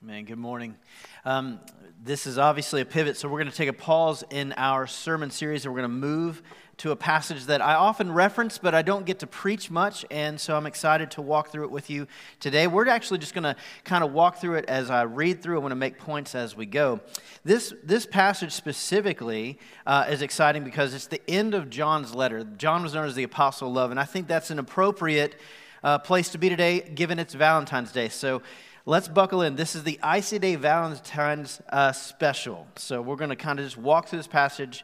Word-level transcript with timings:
Man, 0.00 0.26
good 0.26 0.38
morning. 0.38 0.76
Um, 1.24 1.58
this 2.04 2.28
is 2.28 2.38
obviously 2.38 2.80
a 2.80 2.84
pivot, 2.84 3.16
so 3.16 3.28
we're 3.28 3.40
going 3.40 3.50
to 3.50 3.56
take 3.56 3.68
a 3.68 3.72
pause 3.72 4.22
in 4.30 4.52
our 4.52 4.86
sermon 4.86 5.32
series 5.32 5.64
and 5.64 5.74
we're 5.74 5.80
going 5.80 5.90
to 5.90 5.96
move 5.96 6.40
to 6.76 6.92
a 6.92 6.96
passage 6.96 7.46
that 7.46 7.60
I 7.60 7.74
often 7.74 8.12
reference, 8.12 8.58
but 8.58 8.76
I 8.76 8.82
don't 8.82 9.04
get 9.04 9.18
to 9.18 9.26
preach 9.26 9.72
much, 9.72 10.06
and 10.08 10.40
so 10.40 10.56
I'm 10.56 10.66
excited 10.66 11.10
to 11.12 11.22
walk 11.22 11.50
through 11.50 11.64
it 11.64 11.72
with 11.72 11.90
you 11.90 12.06
today. 12.38 12.68
We're 12.68 12.86
actually 12.86 13.18
just 13.18 13.34
going 13.34 13.42
to 13.42 13.56
kind 13.82 14.04
of 14.04 14.12
walk 14.12 14.36
through 14.36 14.54
it 14.58 14.66
as 14.66 14.88
I 14.88 15.02
read 15.02 15.42
through. 15.42 15.56
I 15.56 15.62
want 15.62 15.72
to 15.72 15.76
make 15.76 15.98
points 15.98 16.36
as 16.36 16.54
we 16.54 16.64
go. 16.64 17.00
This, 17.42 17.74
this 17.82 18.06
passage 18.06 18.52
specifically 18.52 19.58
uh, 19.84 20.06
is 20.08 20.22
exciting 20.22 20.62
because 20.62 20.94
it's 20.94 21.08
the 21.08 21.28
end 21.28 21.54
of 21.54 21.70
John's 21.70 22.14
letter. 22.14 22.44
John 22.44 22.84
was 22.84 22.94
known 22.94 23.06
as 23.06 23.16
the 23.16 23.24
Apostle 23.24 23.66
of 23.66 23.74
Love, 23.74 23.90
and 23.90 23.98
I 23.98 24.04
think 24.04 24.28
that's 24.28 24.52
an 24.52 24.60
appropriate 24.60 25.34
uh, 25.82 25.98
place 25.98 26.30
to 26.30 26.38
be 26.38 26.48
today 26.48 26.80
given 26.80 27.18
it's 27.18 27.34
Valentine's 27.34 27.92
Day. 27.92 28.08
So, 28.08 28.42
let's 28.88 29.06
buckle 29.06 29.42
in. 29.42 29.54
This 29.54 29.74
is 29.74 29.84
the 29.84 30.00
Icy 30.02 30.38
Day 30.38 30.54
Valentine's 30.56 31.60
uh, 31.68 31.92
special. 31.92 32.66
So 32.76 33.02
we're 33.02 33.16
going 33.16 33.28
to 33.28 33.36
kind 33.36 33.58
of 33.58 33.66
just 33.66 33.76
walk 33.76 34.08
through 34.08 34.20
this 34.20 34.26
passage 34.26 34.82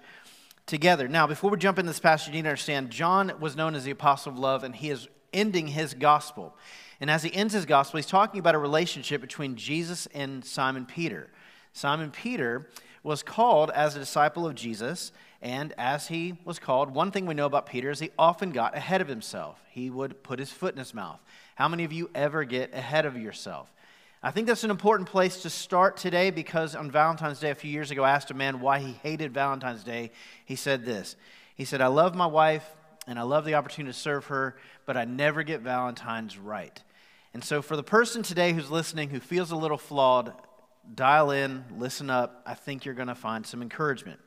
together. 0.66 1.08
Now, 1.08 1.26
before 1.26 1.50
we 1.50 1.56
jump 1.56 1.78
into 1.78 1.90
this 1.90 2.00
passage, 2.00 2.28
you 2.28 2.34
need 2.34 2.42
to 2.42 2.50
understand 2.50 2.90
John 2.90 3.32
was 3.40 3.56
known 3.56 3.74
as 3.74 3.84
the 3.84 3.90
apostle 3.90 4.32
of 4.32 4.38
love, 4.38 4.62
and 4.62 4.76
he 4.76 4.90
is 4.90 5.08
ending 5.32 5.68
his 5.68 5.94
gospel. 5.94 6.54
And 7.00 7.10
as 7.10 7.22
he 7.22 7.34
ends 7.34 7.54
his 7.54 7.64
gospel, 7.64 7.96
he's 7.96 8.06
talking 8.06 8.40
about 8.40 8.54
a 8.54 8.58
relationship 8.58 9.22
between 9.22 9.56
Jesus 9.56 10.06
and 10.14 10.44
Simon 10.44 10.84
Peter. 10.84 11.30
Simon 11.72 12.10
Peter 12.10 12.68
was 13.02 13.22
called 13.22 13.70
as 13.70 13.96
a 13.96 13.98
disciple 13.98 14.46
of 14.46 14.54
Jesus, 14.54 15.12
and 15.44 15.74
as 15.76 16.08
he 16.08 16.38
was 16.46 16.58
called, 16.58 16.94
one 16.94 17.10
thing 17.10 17.26
we 17.26 17.34
know 17.34 17.44
about 17.44 17.66
Peter 17.66 17.90
is 17.90 18.00
he 18.00 18.10
often 18.18 18.50
got 18.50 18.74
ahead 18.74 19.02
of 19.02 19.08
himself. 19.08 19.62
He 19.68 19.90
would 19.90 20.22
put 20.22 20.38
his 20.38 20.50
foot 20.50 20.72
in 20.72 20.78
his 20.78 20.94
mouth. 20.94 21.20
How 21.54 21.68
many 21.68 21.84
of 21.84 21.92
you 21.92 22.08
ever 22.14 22.44
get 22.44 22.72
ahead 22.72 23.04
of 23.04 23.18
yourself? 23.18 23.70
I 24.22 24.30
think 24.30 24.46
that's 24.46 24.64
an 24.64 24.70
important 24.70 25.06
place 25.06 25.42
to 25.42 25.50
start 25.50 25.98
today 25.98 26.30
because 26.30 26.74
on 26.74 26.90
Valentine's 26.90 27.40
Day 27.40 27.50
a 27.50 27.54
few 27.54 27.70
years 27.70 27.90
ago, 27.90 28.02
I 28.02 28.12
asked 28.12 28.30
a 28.30 28.34
man 28.34 28.60
why 28.60 28.78
he 28.78 28.92
hated 28.92 29.34
Valentine's 29.34 29.84
Day. 29.84 30.12
He 30.46 30.56
said 30.56 30.86
this 30.86 31.14
He 31.54 31.66
said, 31.66 31.82
I 31.82 31.88
love 31.88 32.14
my 32.14 32.26
wife 32.26 32.66
and 33.06 33.18
I 33.18 33.22
love 33.22 33.44
the 33.44 33.54
opportunity 33.54 33.92
to 33.92 33.98
serve 33.98 34.24
her, 34.28 34.56
but 34.86 34.96
I 34.96 35.04
never 35.04 35.42
get 35.42 35.60
Valentine's 35.60 36.38
right. 36.38 36.82
And 37.34 37.44
so, 37.44 37.60
for 37.60 37.76
the 37.76 37.82
person 37.82 38.22
today 38.22 38.54
who's 38.54 38.70
listening 38.70 39.10
who 39.10 39.20
feels 39.20 39.50
a 39.50 39.56
little 39.56 39.76
flawed, 39.76 40.32
dial 40.94 41.30
in, 41.32 41.64
listen 41.76 42.08
up. 42.08 42.42
I 42.46 42.54
think 42.54 42.86
you're 42.86 42.94
going 42.94 43.08
to 43.08 43.14
find 43.14 43.46
some 43.46 43.60
encouragement. 43.60 44.20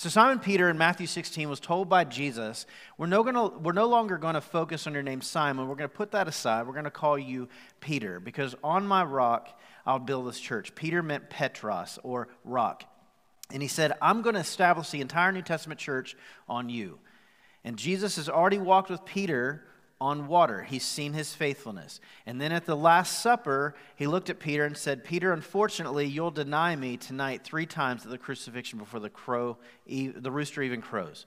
So 0.00 0.08
Simon 0.08 0.38
Peter 0.38 0.70
in 0.70 0.78
Matthew 0.78 1.06
16 1.06 1.46
was 1.50 1.60
told 1.60 1.90
by 1.90 2.04
Jesus, 2.04 2.64
we're 2.96 3.06
no, 3.06 3.22
gonna, 3.22 3.48
we're 3.48 3.72
no 3.72 3.86
longer 3.86 4.16
going 4.16 4.32
to 4.32 4.40
focus 4.40 4.86
on 4.86 4.94
your 4.94 5.02
name 5.02 5.20
Simon. 5.20 5.68
We're 5.68 5.74
going 5.74 5.90
to 5.90 5.94
put 5.94 6.12
that 6.12 6.26
aside. 6.26 6.66
We're 6.66 6.72
going 6.72 6.86
to 6.86 6.90
call 6.90 7.18
you 7.18 7.50
Peter 7.80 8.18
because 8.18 8.54
on 8.64 8.86
my 8.86 9.04
rock 9.04 9.60
I'll 9.84 9.98
build 9.98 10.26
this 10.26 10.40
church. 10.40 10.74
Peter 10.74 11.02
meant 11.02 11.28
Petros 11.28 11.98
or 12.02 12.28
rock. 12.46 12.84
And 13.52 13.60
he 13.60 13.68
said, 13.68 13.92
I'm 14.00 14.22
going 14.22 14.36
to 14.36 14.40
establish 14.40 14.88
the 14.88 15.02
entire 15.02 15.32
New 15.32 15.42
Testament 15.42 15.78
church 15.78 16.16
on 16.48 16.70
you. 16.70 16.98
And 17.62 17.76
Jesus 17.76 18.16
has 18.16 18.30
already 18.30 18.56
walked 18.56 18.88
with 18.88 19.04
Peter 19.04 19.66
on 20.00 20.26
water. 20.26 20.62
He's 20.62 20.84
seen 20.84 21.12
his 21.12 21.34
faithfulness. 21.34 22.00
And 22.24 22.40
then 22.40 22.52
at 22.52 22.64
the 22.64 22.76
Last 22.76 23.20
Supper, 23.20 23.74
he 23.96 24.06
looked 24.06 24.30
at 24.30 24.38
Peter 24.38 24.64
and 24.64 24.76
said, 24.76 25.04
Peter, 25.04 25.32
unfortunately, 25.32 26.06
you'll 26.06 26.30
deny 26.30 26.74
me 26.74 26.96
tonight 26.96 27.44
three 27.44 27.66
times 27.66 28.04
at 28.04 28.10
the 28.10 28.18
crucifixion 28.18 28.78
before 28.78 29.00
the, 29.00 29.10
crow, 29.10 29.58
the 29.86 30.30
rooster 30.30 30.62
even 30.62 30.80
crows. 30.80 31.26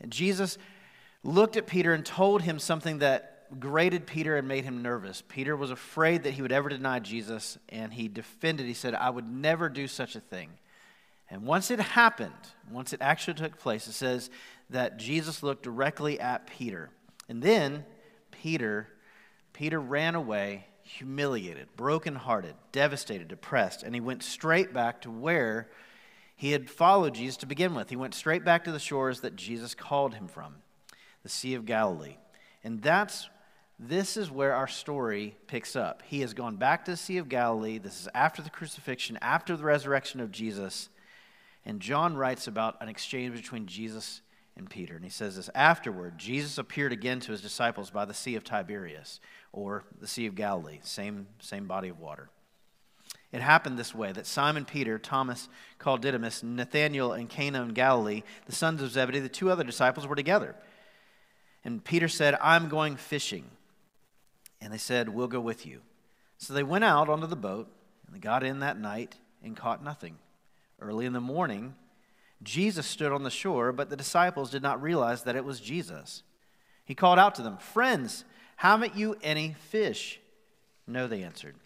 And 0.00 0.12
Jesus 0.12 0.58
looked 1.24 1.56
at 1.56 1.66
Peter 1.66 1.94
and 1.94 2.04
told 2.04 2.42
him 2.42 2.58
something 2.58 2.98
that 2.98 3.32
grated 3.58 4.06
Peter 4.06 4.36
and 4.36 4.46
made 4.46 4.64
him 4.64 4.82
nervous. 4.82 5.22
Peter 5.26 5.56
was 5.56 5.70
afraid 5.70 6.24
that 6.24 6.32
he 6.32 6.42
would 6.42 6.52
ever 6.52 6.68
deny 6.68 6.98
Jesus, 6.98 7.56
and 7.68 7.94
he 7.94 8.08
defended. 8.08 8.66
He 8.66 8.74
said, 8.74 8.94
I 8.94 9.08
would 9.08 9.26
never 9.26 9.68
do 9.68 9.88
such 9.88 10.16
a 10.16 10.20
thing. 10.20 10.50
And 11.30 11.44
once 11.44 11.70
it 11.70 11.80
happened, 11.80 12.32
once 12.70 12.92
it 12.92 13.00
actually 13.00 13.34
took 13.34 13.58
place, 13.58 13.86
it 13.86 13.92
says 13.92 14.30
that 14.70 14.96
Jesus 14.98 15.42
looked 15.42 15.62
directly 15.62 16.20
at 16.20 16.46
Peter 16.46 16.90
and 17.28 17.42
then 17.42 17.84
Peter, 18.30 18.88
Peter 19.52 19.80
ran 19.80 20.14
away 20.14 20.66
humiliated, 20.82 21.68
brokenhearted, 21.76 22.54
devastated, 22.70 23.28
depressed, 23.28 23.82
and 23.82 23.94
he 23.94 24.00
went 24.00 24.22
straight 24.22 24.72
back 24.72 25.00
to 25.00 25.10
where 25.10 25.68
he 26.36 26.52
had 26.52 26.70
followed 26.70 27.14
Jesus 27.14 27.38
to 27.38 27.46
begin 27.46 27.74
with. 27.74 27.90
He 27.90 27.96
went 27.96 28.14
straight 28.14 28.44
back 28.44 28.64
to 28.64 28.72
the 28.72 28.78
shores 28.78 29.20
that 29.20 29.36
Jesus 29.36 29.74
called 29.74 30.14
him 30.14 30.28
from, 30.28 30.56
the 31.22 31.28
Sea 31.28 31.54
of 31.54 31.66
Galilee. 31.66 32.18
And 32.62 32.82
that's 32.82 33.28
this 33.78 34.16
is 34.16 34.30
where 34.30 34.54
our 34.54 34.68
story 34.68 35.36
picks 35.46 35.76
up. 35.76 36.02
He 36.06 36.20
has 36.20 36.32
gone 36.32 36.56
back 36.56 36.84
to 36.84 36.92
the 36.92 36.96
Sea 36.96 37.18
of 37.18 37.28
Galilee. 37.28 37.78
This 37.78 38.00
is 38.00 38.08
after 38.14 38.40
the 38.40 38.48
crucifixion, 38.48 39.18
after 39.20 39.56
the 39.56 39.64
resurrection 39.64 40.20
of 40.20 40.30
Jesus. 40.30 40.88
And 41.64 41.80
John 41.80 42.16
writes 42.16 42.46
about 42.46 42.80
an 42.80 42.88
exchange 42.88 43.34
between 43.34 43.66
Jesus 43.66 44.22
and 44.56 44.70
Peter. 44.70 44.94
And 44.94 45.04
he 45.04 45.10
says 45.10 45.36
this 45.36 45.50
afterward, 45.54 46.18
Jesus 46.18 46.58
appeared 46.58 46.92
again 46.92 47.20
to 47.20 47.32
his 47.32 47.42
disciples 47.42 47.90
by 47.90 48.04
the 48.04 48.14
Sea 48.14 48.36
of 48.36 48.44
Tiberias, 48.44 49.20
or 49.52 49.84
the 50.00 50.06
Sea 50.06 50.26
of 50.26 50.34
Galilee, 50.34 50.80
same, 50.82 51.26
same 51.40 51.66
body 51.66 51.88
of 51.88 51.98
water. 51.98 52.30
It 53.32 53.42
happened 53.42 53.78
this 53.78 53.94
way 53.94 54.12
that 54.12 54.26
Simon 54.26 54.64
Peter, 54.64 54.98
Thomas 54.98 55.48
called 55.78 56.00
Didymus, 56.00 56.42
Nathanael, 56.42 57.12
and 57.12 57.28
Cana 57.28 57.62
in 57.62 57.74
Galilee, 57.74 58.22
the 58.46 58.54
sons 58.54 58.80
of 58.80 58.90
Zebedee, 58.90 59.20
the 59.20 59.28
two 59.28 59.50
other 59.50 59.64
disciples, 59.64 60.06
were 60.06 60.16
together. 60.16 60.54
And 61.64 61.84
Peter 61.84 62.08
said, 62.08 62.36
I'm 62.40 62.68
going 62.68 62.96
fishing. 62.96 63.50
And 64.60 64.72
they 64.72 64.78
said, 64.78 65.08
We'll 65.08 65.26
go 65.26 65.40
with 65.40 65.66
you. 65.66 65.82
So 66.38 66.54
they 66.54 66.62
went 66.62 66.84
out 66.84 67.08
onto 67.08 67.26
the 67.26 67.36
boat, 67.36 67.68
and 68.06 68.14
they 68.14 68.20
got 68.20 68.42
in 68.42 68.60
that 68.60 68.78
night 68.78 69.16
and 69.42 69.56
caught 69.56 69.82
nothing. 69.82 70.16
Early 70.80 71.06
in 71.06 71.12
the 71.12 71.20
morning, 71.20 71.74
Jesus 72.42 72.86
stood 72.86 73.12
on 73.12 73.22
the 73.22 73.30
shore, 73.30 73.72
but 73.72 73.90
the 73.90 73.96
disciples 73.96 74.50
did 74.50 74.62
not 74.62 74.82
realize 74.82 75.22
that 75.22 75.36
it 75.36 75.44
was 75.44 75.60
Jesus. 75.60 76.22
He 76.84 76.94
called 76.94 77.18
out 77.18 77.34
to 77.36 77.42
them, 77.42 77.56
Friends, 77.56 78.24
haven't 78.56 78.96
you 78.96 79.16
any 79.22 79.54
fish? 79.70 80.20
No, 80.86 81.06
they 81.06 81.22
answered. 81.22 81.56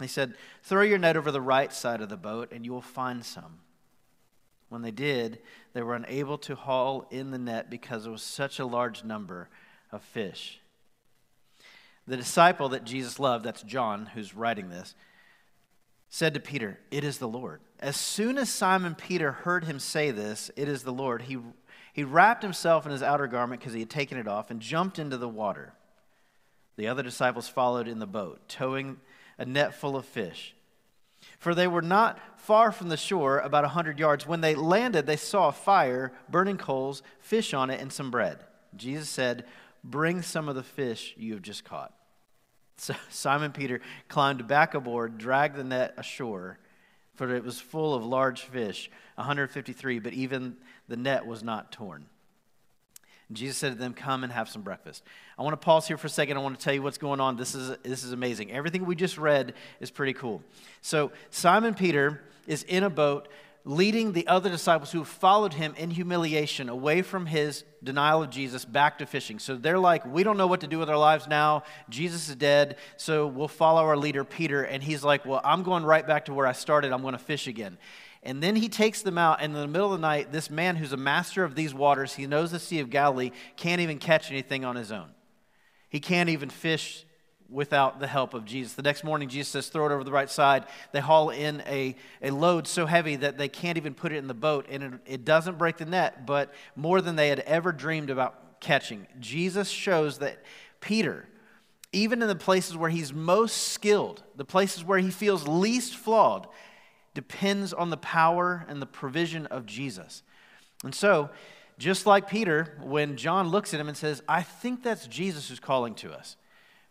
He 0.00 0.06
said, 0.06 0.34
Throw 0.62 0.82
your 0.82 0.98
net 0.98 1.16
over 1.16 1.30
the 1.30 1.40
right 1.40 1.72
side 1.72 2.00
of 2.00 2.08
the 2.08 2.16
boat, 2.16 2.52
and 2.52 2.64
you 2.64 2.72
will 2.72 2.80
find 2.80 3.24
some. 3.24 3.58
When 4.68 4.82
they 4.82 4.90
did, 4.90 5.40
they 5.72 5.82
were 5.82 5.94
unable 5.94 6.38
to 6.38 6.54
haul 6.54 7.06
in 7.10 7.30
the 7.30 7.38
net 7.38 7.70
because 7.70 8.02
there 8.02 8.12
was 8.12 8.22
such 8.22 8.58
a 8.58 8.66
large 8.66 9.02
number 9.02 9.48
of 9.90 10.02
fish. 10.02 10.60
The 12.06 12.16
disciple 12.16 12.68
that 12.70 12.84
Jesus 12.84 13.18
loved, 13.18 13.44
that's 13.44 13.62
John 13.62 14.06
who's 14.14 14.34
writing 14.34 14.68
this, 14.68 14.94
said 16.08 16.34
to 16.34 16.40
Peter, 16.40 16.78
It 16.90 17.04
is 17.04 17.18
the 17.18 17.28
Lord. 17.28 17.60
As 17.80 17.96
soon 17.96 18.38
as 18.38 18.48
Simon 18.48 18.94
Peter 18.94 19.32
heard 19.32 19.64
him 19.64 19.78
say 19.78 20.10
this, 20.10 20.50
It 20.56 20.68
is 20.68 20.82
the 20.82 20.92
Lord, 20.92 21.22
he, 21.22 21.38
he 21.92 22.04
wrapped 22.04 22.42
himself 22.42 22.86
in 22.86 22.92
his 22.92 23.02
outer 23.02 23.26
garment 23.26 23.60
because 23.60 23.74
he 23.74 23.80
had 23.80 23.90
taken 23.90 24.18
it 24.18 24.28
off 24.28 24.50
and 24.50 24.60
jumped 24.60 24.98
into 24.98 25.16
the 25.16 25.28
water. 25.28 25.72
The 26.76 26.86
other 26.86 27.02
disciples 27.02 27.48
followed 27.48 27.88
in 27.88 27.98
the 27.98 28.06
boat, 28.06 28.48
towing 28.48 28.98
a 29.36 29.44
net 29.44 29.74
full 29.74 29.96
of 29.96 30.04
fish. 30.04 30.54
For 31.38 31.54
they 31.54 31.66
were 31.66 31.82
not 31.82 32.18
far 32.36 32.72
from 32.72 32.88
the 32.88 32.96
shore, 32.96 33.38
about 33.40 33.64
a 33.64 33.68
hundred 33.68 33.98
yards. 33.98 34.26
When 34.26 34.40
they 34.40 34.54
landed, 34.54 35.06
they 35.06 35.16
saw 35.16 35.48
a 35.48 35.52
fire, 35.52 36.12
burning 36.28 36.56
coals, 36.56 37.02
fish 37.20 37.52
on 37.52 37.70
it, 37.70 37.80
and 37.80 37.92
some 37.92 38.10
bread. 38.10 38.38
Jesus 38.76 39.08
said, 39.08 39.44
Bring 39.84 40.22
some 40.22 40.48
of 40.48 40.54
the 40.54 40.62
fish 40.62 41.14
you 41.16 41.34
have 41.34 41.42
just 41.42 41.64
caught. 41.64 41.92
So 42.78 42.94
Simon 43.10 43.52
Peter 43.52 43.80
climbed 44.08 44.46
back 44.46 44.74
aboard, 44.74 45.18
dragged 45.18 45.56
the 45.56 45.64
net 45.64 45.94
ashore, 45.96 46.58
for 47.16 47.34
it 47.34 47.44
was 47.44 47.60
full 47.60 47.94
of 47.94 48.04
large 48.04 48.42
fish, 48.42 48.90
153, 49.16 49.98
but 49.98 50.12
even 50.12 50.56
the 50.86 50.96
net 50.96 51.26
was 51.26 51.42
not 51.42 51.72
torn. 51.72 52.06
Jesus 53.30 53.58
said 53.58 53.72
to 53.72 53.78
them, 53.78 53.92
Come 53.92 54.24
and 54.24 54.32
have 54.32 54.48
some 54.48 54.62
breakfast. 54.62 55.02
I 55.36 55.42
want 55.42 55.52
to 55.52 55.62
pause 55.62 55.86
here 55.86 55.98
for 55.98 56.06
a 56.06 56.10
second. 56.10 56.36
I 56.38 56.40
want 56.40 56.58
to 56.58 56.64
tell 56.64 56.72
you 56.72 56.82
what's 56.82 56.96
going 56.96 57.20
on. 57.20 57.36
This 57.36 57.54
is, 57.54 57.76
this 57.82 58.04
is 58.04 58.12
amazing. 58.12 58.52
Everything 58.52 58.86
we 58.86 58.94
just 58.94 59.18
read 59.18 59.54
is 59.80 59.90
pretty 59.90 60.14
cool. 60.14 60.42
So, 60.80 61.12
Simon 61.30 61.74
Peter 61.74 62.22
is 62.46 62.62
in 62.62 62.84
a 62.84 62.90
boat 62.90 63.28
leading 63.68 64.12
the 64.12 64.26
other 64.26 64.48
disciples 64.48 64.90
who 64.90 65.04
followed 65.04 65.52
him 65.52 65.74
in 65.76 65.90
humiliation 65.90 66.70
away 66.70 67.02
from 67.02 67.26
his 67.26 67.64
denial 67.84 68.22
of 68.22 68.30
Jesus 68.30 68.64
back 68.64 68.96
to 68.96 69.04
fishing. 69.04 69.38
So 69.38 69.56
they're 69.56 69.78
like, 69.78 70.06
we 70.06 70.22
don't 70.22 70.38
know 70.38 70.46
what 70.46 70.62
to 70.62 70.66
do 70.66 70.78
with 70.78 70.88
our 70.88 70.96
lives 70.96 71.26
now. 71.28 71.64
Jesus 71.90 72.30
is 72.30 72.36
dead, 72.36 72.76
so 72.96 73.26
we'll 73.26 73.46
follow 73.46 73.82
our 73.82 73.96
leader, 73.98 74.24
Peter. 74.24 74.62
And 74.62 74.82
he's 74.82 75.04
like, 75.04 75.26
well, 75.26 75.42
I'm 75.44 75.62
going 75.64 75.84
right 75.84 76.06
back 76.06 76.24
to 76.24 76.32
where 76.32 76.46
I 76.46 76.52
started. 76.52 76.92
I'm 76.92 77.02
going 77.02 77.12
to 77.12 77.18
fish 77.18 77.46
again. 77.46 77.76
And 78.22 78.42
then 78.42 78.56
he 78.56 78.70
takes 78.70 79.02
them 79.02 79.18
out, 79.18 79.42
and 79.42 79.54
in 79.54 79.60
the 79.60 79.68
middle 79.68 79.92
of 79.92 80.00
the 80.00 80.06
night, 80.06 80.32
this 80.32 80.48
man 80.48 80.76
who's 80.76 80.94
a 80.94 80.96
master 80.96 81.44
of 81.44 81.54
these 81.54 81.74
waters, 81.74 82.14
he 82.14 82.26
knows 82.26 82.50
the 82.50 82.58
Sea 82.58 82.80
of 82.80 82.88
Galilee, 82.88 83.32
can't 83.56 83.82
even 83.82 83.98
catch 83.98 84.30
anything 84.30 84.64
on 84.64 84.76
his 84.76 84.90
own. 84.90 85.10
He 85.90 86.00
can't 86.00 86.30
even 86.30 86.48
fish 86.48 87.04
without 87.48 87.98
the 87.98 88.06
help 88.06 88.34
of 88.34 88.44
Jesus. 88.44 88.74
The 88.74 88.82
next 88.82 89.04
morning, 89.04 89.28
Jesus 89.28 89.48
says, 89.48 89.68
throw 89.68 89.86
it 89.86 89.92
over 89.92 90.04
the 90.04 90.12
right 90.12 90.28
side. 90.28 90.66
They 90.92 91.00
haul 91.00 91.30
in 91.30 91.62
a, 91.66 91.96
a 92.22 92.30
load 92.30 92.66
so 92.66 92.84
heavy 92.84 93.16
that 93.16 93.38
they 93.38 93.48
can't 93.48 93.78
even 93.78 93.94
put 93.94 94.12
it 94.12 94.16
in 94.16 94.28
the 94.28 94.34
boat, 94.34 94.66
and 94.68 94.82
it, 94.82 94.92
it 95.06 95.24
doesn't 95.24 95.56
break 95.56 95.78
the 95.78 95.86
net, 95.86 96.26
but 96.26 96.52
more 96.76 97.00
than 97.00 97.16
they 97.16 97.28
had 97.28 97.40
ever 97.40 97.72
dreamed 97.72 98.10
about 98.10 98.60
catching. 98.60 99.06
Jesus 99.18 99.68
shows 99.68 100.18
that 100.18 100.42
Peter, 100.80 101.26
even 101.92 102.20
in 102.20 102.28
the 102.28 102.36
places 102.36 102.76
where 102.76 102.90
he's 102.90 103.12
most 103.12 103.68
skilled, 103.68 104.22
the 104.36 104.44
places 104.44 104.84
where 104.84 104.98
he 104.98 105.10
feels 105.10 105.48
least 105.48 105.96
flawed, 105.96 106.46
depends 107.14 107.72
on 107.72 107.90
the 107.90 107.96
power 107.96 108.64
and 108.68 108.82
the 108.82 108.86
provision 108.86 109.46
of 109.46 109.66
Jesus. 109.66 110.22
And 110.84 110.94
so, 110.94 111.30
just 111.78 112.06
like 112.06 112.28
Peter, 112.28 112.76
when 112.82 113.16
John 113.16 113.48
looks 113.48 113.72
at 113.72 113.80
him 113.80 113.88
and 113.88 113.96
says, 113.96 114.22
I 114.28 114.42
think 114.42 114.82
that's 114.82 115.06
Jesus 115.06 115.48
who's 115.48 115.60
calling 115.60 115.94
to 115.96 116.12
us, 116.12 116.36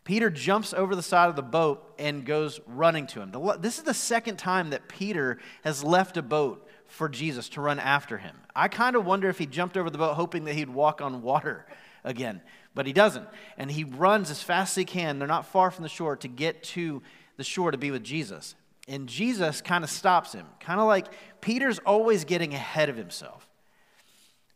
Peter 0.07 0.30
jumps 0.30 0.74
over 0.74 0.95
the 0.95 1.04
side 1.04 1.27
of 1.27 1.36
the 1.36 1.42
boat 1.42 1.83
and 2.00 2.25
goes 2.25 2.62
running 2.65 3.06
to 3.07 3.19
him. 3.19 3.30
This 3.59 3.77
is 3.77 3.83
the 3.83 3.94
second 3.94 4.38
time 4.38 4.69
that 4.69 4.88
Peter 4.88 5.38
has 5.65 5.83
left 5.83 6.15
a 6.15 6.21
boat 6.21 6.65
for 6.86 7.09
Jesus 7.09 7.50
to 7.50 7.62
run 7.62 7.77
after 7.77 8.18
him. 8.18 8.33
I 8.56 8.69
kind 8.69 8.95
of 8.95 9.06
wonder 9.06 9.27
if 9.27 9.38
he 9.38 9.45
jumped 9.45 9.75
over 9.75 9.89
the 9.89 9.98
boat 9.98 10.13
hoping 10.13 10.45
that 10.45 10.54
he'd 10.54 10.69
walk 10.69 11.01
on 11.01 11.24
water 11.24 11.65
again, 12.06 12.39
but 12.74 12.86
he 12.86 12.94
doesn't. 12.94 13.27
And 13.57 13.69
he 13.69 13.83
runs 13.83 14.31
as 14.31 14.42
fast 14.42 14.71
as 14.71 14.75
he 14.77 14.86
can. 14.86 15.19
They're 15.19 15.27
not 15.27 15.45
far 15.45 15.71
from 15.71 15.83
the 15.83 15.89
shore 15.89 16.15
to 16.15 16.30
get 16.30 16.63
to 16.63 17.01
the 17.36 17.44
shore 17.44 17.71
to 17.71 17.77
be 17.77 17.92
with 17.92 18.06
Jesus. 18.06 18.56
And 18.88 19.10
Jesus 19.10 19.60
kind 19.60 19.83
of 19.83 19.89
stops 19.89 20.31
him, 20.31 20.45
kind 20.62 20.80
of 20.80 20.88
like 20.88 21.07
Peter's 21.42 21.80
always 21.80 22.24
getting 22.24 22.53
ahead 22.53 22.88
of 22.88 22.95
himself. 22.95 23.50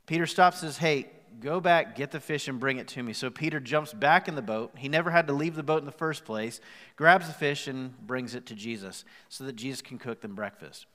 Peter 0.06 0.26
stops 0.26 0.62
and 0.62 0.72
says, 0.72 0.78
Hey, 0.78 1.10
go 1.40 1.60
back, 1.60 1.96
get 1.96 2.12
the 2.12 2.20
fish, 2.20 2.48
and 2.48 2.60
bring 2.60 2.78
it 2.78 2.88
to 2.90 3.04
me. 3.04 3.14
So 3.14 3.30
Peter 3.30 3.60
jumps 3.60 3.94
back 3.94 4.28
in 4.28 4.36
the 4.36 4.42
boat. 4.42 4.74
He 4.78 4.90
never 4.90 5.12
had 5.12 5.28
to 5.28 5.34
leave 5.34 5.56
the 5.56 5.64
boat 5.64 5.80
in 5.80 5.86
the 5.86 5.92
first 5.92 6.26
place, 6.26 6.60
grabs 6.96 7.28
the 7.28 7.34
fish, 7.34 7.68
and 7.68 7.98
brings 8.06 8.36
it 8.36 8.46
to 8.48 8.56
Jesus 8.56 9.06
so 9.30 9.44
that 9.46 9.56
Jesus 9.56 9.82
can 9.82 9.98
cook 9.98 10.22
them 10.22 10.36
breakfast. 10.36 10.86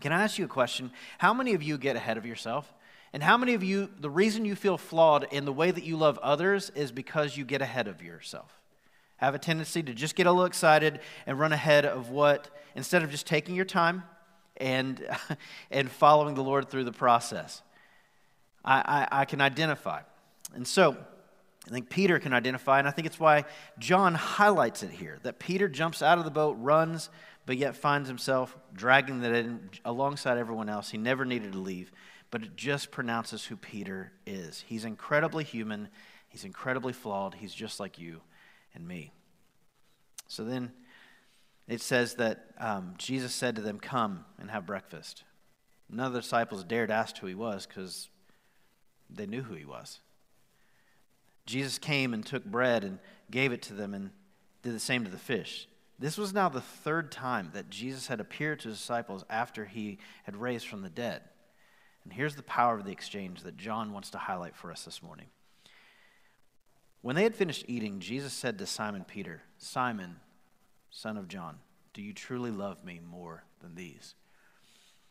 Can 0.00 0.12
I 0.12 0.22
ask 0.22 0.38
you 0.38 0.44
a 0.44 0.48
question? 0.48 0.90
How 1.18 1.34
many 1.34 1.54
of 1.54 1.62
you 1.62 1.78
get 1.78 1.96
ahead 1.96 2.16
of 2.16 2.26
yourself? 2.26 2.72
And 3.12 3.22
how 3.22 3.36
many 3.36 3.54
of 3.54 3.64
you, 3.64 3.90
the 3.98 4.10
reason 4.10 4.44
you 4.44 4.54
feel 4.54 4.78
flawed 4.78 5.26
in 5.32 5.44
the 5.44 5.52
way 5.52 5.70
that 5.70 5.84
you 5.84 5.96
love 5.96 6.18
others 6.18 6.70
is 6.76 6.92
because 6.92 7.36
you 7.36 7.44
get 7.44 7.60
ahead 7.60 7.88
of 7.88 8.02
yourself? 8.02 8.60
Have 9.16 9.34
a 9.34 9.38
tendency 9.38 9.82
to 9.82 9.92
just 9.92 10.14
get 10.14 10.26
a 10.26 10.30
little 10.30 10.46
excited 10.46 11.00
and 11.26 11.38
run 11.38 11.52
ahead 11.52 11.84
of 11.84 12.10
what, 12.10 12.48
instead 12.74 13.02
of 13.02 13.10
just 13.10 13.26
taking 13.26 13.54
your 13.54 13.64
time 13.64 14.04
and, 14.56 15.04
and 15.70 15.90
following 15.90 16.34
the 16.34 16.42
Lord 16.42 16.70
through 16.70 16.84
the 16.84 16.92
process. 16.92 17.62
I, 18.64 19.06
I, 19.10 19.20
I 19.20 19.24
can 19.24 19.40
identify. 19.40 20.00
And 20.54 20.66
so, 20.66 20.96
I 21.66 21.70
think 21.70 21.90
Peter 21.90 22.18
can 22.18 22.32
identify, 22.32 22.78
and 22.78 22.88
I 22.88 22.90
think 22.90 23.06
it's 23.06 23.20
why 23.20 23.44
John 23.78 24.14
highlights 24.14 24.82
it 24.82 24.90
here 24.90 25.18
that 25.22 25.38
Peter 25.38 25.68
jumps 25.68 26.02
out 26.02 26.18
of 26.18 26.24
the 26.24 26.30
boat, 26.30 26.56
runs, 26.58 27.10
but 27.44 27.58
yet 27.58 27.76
finds 27.76 28.08
himself 28.08 28.56
dragging 28.74 29.20
that 29.20 29.32
in 29.32 29.70
alongside 29.84 30.38
everyone 30.38 30.68
else. 30.68 30.90
He 30.90 30.98
never 30.98 31.24
needed 31.24 31.52
to 31.52 31.58
leave, 31.58 31.92
but 32.30 32.42
it 32.42 32.56
just 32.56 32.90
pronounces 32.90 33.44
who 33.44 33.56
Peter 33.56 34.12
is. 34.26 34.64
He's 34.66 34.84
incredibly 34.84 35.44
human, 35.44 35.88
he's 36.28 36.44
incredibly 36.44 36.92
flawed, 36.92 37.34
he's 37.34 37.54
just 37.54 37.78
like 37.78 37.98
you 37.98 38.22
and 38.74 38.86
me. 38.86 39.12
So 40.28 40.44
then 40.44 40.72
it 41.68 41.80
says 41.80 42.14
that 42.14 42.46
um, 42.58 42.94
Jesus 42.96 43.34
said 43.34 43.56
to 43.56 43.62
them, 43.62 43.78
Come 43.78 44.24
and 44.38 44.50
have 44.50 44.64
breakfast. 44.64 45.24
None 45.90 46.06
of 46.06 46.12
the 46.12 46.20
disciples 46.20 46.64
dared 46.64 46.90
ask 46.90 47.18
who 47.18 47.26
he 47.26 47.34
was 47.34 47.66
because 47.66 48.08
they 49.14 49.26
knew 49.26 49.42
who 49.42 49.54
he 49.54 49.64
was. 49.64 50.00
Jesus 51.46 51.78
came 51.78 52.14
and 52.14 52.24
took 52.24 52.44
bread 52.44 52.84
and 52.84 52.98
gave 53.30 53.52
it 53.52 53.62
to 53.62 53.74
them 53.74 53.94
and 53.94 54.10
did 54.62 54.74
the 54.74 54.80
same 54.80 55.04
to 55.04 55.10
the 55.10 55.18
fish. 55.18 55.68
This 55.98 56.16
was 56.16 56.32
now 56.32 56.48
the 56.48 56.60
third 56.60 57.12
time 57.12 57.50
that 57.52 57.70
Jesus 57.70 58.06
had 58.06 58.20
appeared 58.20 58.60
to 58.60 58.68
his 58.68 58.78
disciples 58.78 59.24
after 59.28 59.66
he 59.66 59.98
had 60.24 60.36
raised 60.36 60.66
from 60.66 60.82
the 60.82 60.88
dead. 60.88 61.22
And 62.04 62.12
here's 62.12 62.36
the 62.36 62.42
power 62.42 62.76
of 62.76 62.84
the 62.84 62.92
exchange 62.92 63.42
that 63.42 63.56
John 63.56 63.92
wants 63.92 64.10
to 64.10 64.18
highlight 64.18 64.56
for 64.56 64.70
us 64.72 64.84
this 64.84 65.02
morning. 65.02 65.26
When 67.02 67.16
they 67.16 67.22
had 67.22 67.34
finished 67.34 67.64
eating, 67.68 68.00
Jesus 68.00 68.32
said 68.32 68.58
to 68.58 68.66
Simon 68.66 69.04
Peter, 69.04 69.42
Simon, 69.58 70.16
son 70.90 71.16
of 71.16 71.28
John, 71.28 71.58
do 71.92 72.02
you 72.02 72.12
truly 72.12 72.50
love 72.50 72.84
me 72.84 73.00
more 73.04 73.44
than 73.60 73.74
these? 73.74 74.14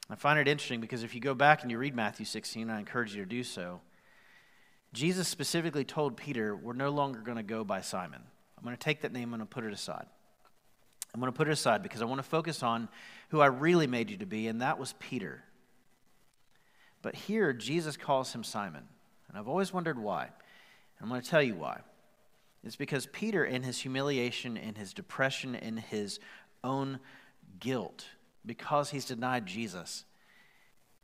I 0.10 0.16
find 0.16 0.40
it 0.40 0.48
interesting 0.48 0.82
because 0.82 1.04
if 1.04 1.14
you 1.14 1.22
go 1.22 1.36
back 1.36 1.62
and 1.62 1.70
you 1.70 1.78
read 1.78 1.96
Matthew 1.96 2.26
16, 2.26 2.70
I 2.70 2.80
encourage 2.80 3.14
you 3.14 3.24
to 3.24 3.30
do 3.30 3.44
so. 3.44 3.82
Jesus 4.94 5.28
specifically 5.28 5.84
told 5.84 6.18
Peter, 6.18 6.56
We're 6.56 6.74
no 6.74 6.90
longer 6.90 7.20
going 7.20 7.38
to 7.38 7.44
go 7.44 7.64
by 7.64 7.82
Simon. 7.82 8.22
I'm 8.58 8.64
going 8.64 8.76
to 8.76 8.84
take 8.84 9.02
that 9.02 9.14
name, 9.14 9.34
I'm 9.34 9.40
going 9.40 9.42
to 9.42 9.46
put 9.46 9.64
it 9.64 9.74
aside. 9.74 10.06
I'm 11.14 11.20
going 11.20 11.32
to 11.32 11.38
put 11.38 11.48
it 11.48 11.52
aside 11.52 11.82
because 11.82 12.02
I 12.02 12.06
want 12.06 12.20
to 12.20 12.28
focus 12.28 12.62
on 12.62 12.88
who 13.30 13.40
I 13.40 13.48
really 13.48 13.88
made 13.88 14.10
you 14.10 14.18
to 14.18 14.26
be, 14.26 14.48
and 14.48 14.62
that 14.62 14.78
was 14.78 14.94
Peter. 15.00 15.44
But 17.02 17.16
here, 17.16 17.54
Jesus 17.54 17.98
calls 17.98 18.34
him 18.34 18.44
Simon. 18.44 18.84
And 19.28 19.38
I've 19.38 19.48
always 19.48 19.72
wondered 19.72 19.98
why. 19.98 20.24
And 20.24 20.32
I'm 21.02 21.10
going 21.10 21.22
to 21.22 21.30
tell 21.30 21.42
you 21.42 21.56
why. 21.56 21.80
It's 22.64 22.76
because 22.76 23.06
Peter, 23.06 23.46
in 23.46 23.64
his 23.64 23.80
humiliation, 23.80 24.58
in 24.58 24.76
his 24.76 24.94
depression, 24.94 25.56
in 25.56 25.78
his 25.78 26.20
own 26.64 27.00
guilt, 27.60 28.06
because 28.46 28.90
he's 28.90 29.06
denied 29.06 29.46
Jesus, 29.46 30.04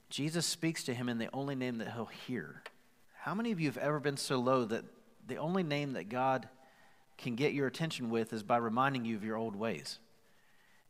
Jesus 0.10 0.46
speaks 0.46 0.84
to 0.84 0.94
him 0.94 1.08
in 1.08 1.18
the 1.18 1.30
only 1.34 1.56
name 1.56 1.78
that 1.78 1.94
he'll 1.94 2.06
hear. 2.06 2.62
How 3.25 3.33
many 3.33 3.51
of 3.51 3.60
you 3.60 3.66
have 3.66 3.77
ever 3.80 4.00
been 4.00 4.18
so 4.18 4.38
low 4.38 4.66
that 4.66 4.86
the 5.25 5.38
only 5.38 5.63
name 5.63 5.94
that 5.94 6.10
God 6.10 6.48
can 7.18 7.33
get 7.33 7.54
your 7.54 7.66
attention 7.66 8.12
with 8.12 8.31
is 8.33 8.44
by 8.44 8.57
reminding 8.57 9.04
you 9.04 9.16
of 9.16 9.24
your 9.24 9.36
old 9.36 9.56
ways? 9.56 9.98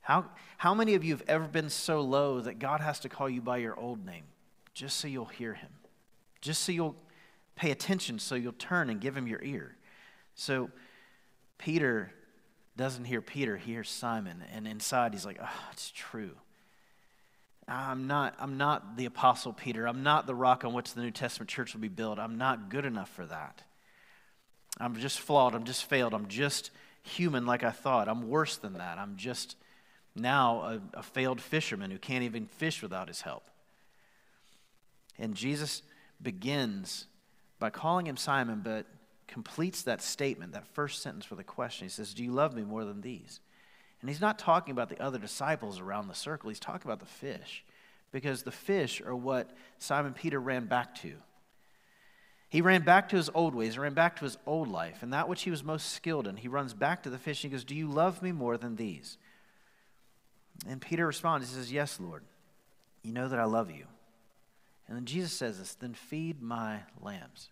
How, 0.01 0.25
how 0.57 0.73
many 0.73 0.95
of 0.95 1.03
you 1.05 1.13
have 1.13 1.23
ever 1.29 1.47
been 1.47 1.69
so 1.69 2.01
low 2.01 2.41
that 2.41 2.59
God 2.59 2.81
has 2.81 2.99
to 2.99 3.09
call 3.09 3.29
you 3.29 3.41
by 3.41 3.55
your 3.59 3.79
old 3.79 4.05
name 4.05 4.25
just 4.73 4.97
so 4.97 5.07
you'll 5.07 5.23
hear 5.23 5.53
him? 5.53 5.69
Just 6.41 6.63
so 6.63 6.73
you'll 6.73 6.97
pay 7.55 7.71
attention, 7.71 8.19
so 8.19 8.35
you'll 8.35 8.51
turn 8.51 8.89
and 8.89 8.99
give 8.99 9.15
him 9.15 9.27
your 9.27 9.41
ear. 9.41 9.77
So 10.33 10.71
Peter 11.57 12.11
doesn't 12.75 13.05
hear 13.05 13.21
Peter, 13.21 13.55
he 13.55 13.71
hears 13.71 13.89
Simon. 13.89 14.43
And 14.53 14.67
inside 14.67 15.13
he's 15.13 15.25
like, 15.25 15.39
oh, 15.41 15.69
it's 15.71 15.89
true. 15.89 16.35
I'm 17.67 18.07
not, 18.07 18.35
I'm 18.39 18.57
not 18.57 18.95
the 18.95 19.05
Apostle 19.05 19.53
Peter. 19.53 19.87
I'm 19.87 20.03
not 20.03 20.27
the 20.27 20.35
rock 20.35 20.63
on 20.63 20.73
which 20.73 20.93
the 20.93 21.01
New 21.01 21.11
Testament 21.11 21.49
church 21.49 21.73
will 21.73 21.81
be 21.81 21.87
built. 21.87 22.19
I'm 22.19 22.37
not 22.37 22.69
good 22.69 22.85
enough 22.85 23.09
for 23.09 23.25
that. 23.25 23.63
I'm 24.79 24.95
just 24.97 25.19
flawed. 25.19 25.55
I'm 25.55 25.63
just 25.63 25.85
failed. 25.85 26.13
I'm 26.13 26.27
just 26.27 26.69
human 27.01 27.45
like 27.45 27.63
I 27.63 27.71
thought. 27.71 28.07
I'm 28.07 28.29
worse 28.29 28.57
than 28.57 28.73
that. 28.73 28.97
I'm 28.97 29.15
just 29.15 29.55
now 30.15 30.79
a, 30.93 30.99
a 30.99 31.03
failed 31.03 31.41
fisherman 31.41 31.91
who 31.91 31.97
can't 31.97 32.23
even 32.23 32.45
fish 32.45 32.81
without 32.81 33.07
his 33.07 33.21
help. 33.21 33.43
And 35.17 35.33
Jesus 35.33 35.81
begins 36.21 37.07
by 37.57 37.69
calling 37.69 38.05
him 38.05 38.17
Simon, 38.17 38.61
but 38.63 38.85
completes 39.27 39.83
that 39.83 40.01
statement, 40.01 40.53
that 40.53 40.67
first 40.67 41.01
sentence 41.01 41.29
with 41.29 41.39
a 41.39 41.43
question. 41.43 41.85
He 41.85 41.89
says, 41.89 42.13
Do 42.13 42.23
you 42.23 42.31
love 42.31 42.53
me 42.55 42.63
more 42.63 42.85
than 42.85 43.01
these? 43.01 43.39
And 44.05 44.09
he's 44.11 44.21
not 44.21 44.37
talking 44.37 44.71
about 44.71 44.89
the 44.89 45.01
other 45.01 45.17
disciples 45.17 45.79
around 45.79 46.09
the 46.09 46.13
circle, 46.13 46.49
he's 46.49 46.59
talking 46.59 46.85
about 46.85 46.99
the 46.99 47.07
fish. 47.07 47.65
Because 48.11 48.43
the 48.43 48.51
fish 48.51 49.01
are 49.01 49.15
what 49.15 49.49
Simon 49.79 50.13
Peter 50.13 50.39
ran 50.39 50.67
back 50.67 50.93
to. 51.01 51.15
He 52.47 52.61
ran 52.61 52.83
back 52.83 53.09
to 53.09 53.15
his 53.15 53.31
old 53.33 53.55
ways, 53.55 53.73
he 53.73 53.79
ran 53.79 53.95
back 53.95 54.17
to 54.17 54.25
his 54.25 54.37
old 54.45 54.67
life, 54.67 55.01
and 55.01 55.11
that 55.11 55.27
which 55.27 55.41
he 55.41 55.49
was 55.49 55.63
most 55.63 55.91
skilled 55.91 56.27
in. 56.27 56.37
He 56.37 56.47
runs 56.47 56.75
back 56.75 57.01
to 57.01 57.09
the 57.09 57.17
fish 57.17 57.43
and 57.43 57.51
he 57.51 57.55
goes, 57.55 57.63
Do 57.63 57.73
you 57.73 57.87
love 57.87 58.21
me 58.21 58.31
more 58.31 58.57
than 58.57 58.75
these? 58.75 59.17
And 60.67 60.79
Peter 60.79 61.07
responds, 61.07 61.49
He 61.49 61.55
says, 61.55 61.71
Yes, 61.71 61.99
Lord. 61.99 62.21
You 63.01 63.11
know 63.11 63.27
that 63.27 63.39
I 63.39 63.45
love 63.45 63.71
you. 63.71 63.85
And 64.87 64.95
then 64.95 65.05
Jesus 65.05 65.33
says 65.33 65.57
this, 65.57 65.73
Then 65.73 65.95
feed 65.95 66.43
my 66.43 66.81
lambs. 67.01 67.49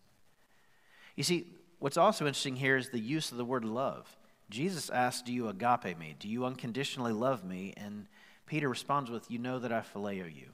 You 1.16 1.24
see, 1.24 1.48
what's 1.80 1.98
also 1.98 2.28
interesting 2.28 2.58
here 2.58 2.78
is 2.78 2.92
the 2.92 3.00
use 3.00 3.32
of 3.32 3.40
the 3.40 3.44
word 3.44 3.66
love. 3.66 4.16
Jesus 4.54 4.92
asks, 4.92 5.24
Do 5.24 5.34
you 5.34 5.50
agape 5.50 5.98
me? 5.98 6.16
Do 6.20 6.30
you 6.30 6.46
unconditionally 6.46 7.12
love 7.12 7.44
me? 7.44 7.74
And 7.76 8.06
Peter 8.46 8.70
responds 8.70 9.10
with, 9.10 9.30
You 9.32 9.40
know 9.40 9.58
that 9.58 9.74
I 9.74 9.82
phileo 9.82 10.26
you. 10.34 10.50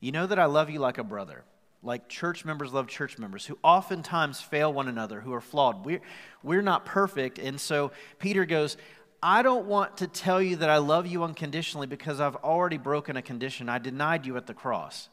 You 0.00 0.10
know 0.10 0.26
that 0.26 0.38
I 0.38 0.46
love 0.46 0.70
you 0.70 0.78
like 0.78 0.96
a 0.96 1.04
brother, 1.04 1.44
like 1.82 2.08
church 2.08 2.46
members 2.46 2.72
love 2.72 2.86
church 2.86 3.18
members, 3.18 3.44
who 3.44 3.58
oftentimes 3.62 4.40
fail 4.40 4.72
one 4.72 4.88
another, 4.88 5.20
who 5.20 5.34
are 5.34 5.40
flawed. 5.42 5.84
We're, 5.84 6.00
we're 6.42 6.62
not 6.62 6.86
perfect. 6.86 7.38
And 7.38 7.60
so 7.60 7.92
Peter 8.18 8.46
goes, 8.46 8.78
I 9.22 9.42
don't 9.42 9.66
want 9.66 9.98
to 9.98 10.06
tell 10.06 10.40
you 10.40 10.56
that 10.56 10.70
I 10.70 10.78
love 10.78 11.06
you 11.06 11.24
unconditionally 11.24 11.88
because 11.88 12.20
I've 12.20 12.36
already 12.36 12.78
broken 12.78 13.18
a 13.18 13.22
condition. 13.22 13.68
I 13.68 13.78
denied 13.78 14.24
you 14.24 14.38
at 14.38 14.46
the 14.46 14.54
cross. 14.54 15.10